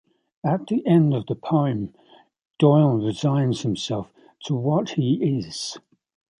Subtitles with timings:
[0.43, 1.93] At the end of the poem,
[2.57, 4.11] Doyle resigns himself
[4.45, 5.77] to what he is.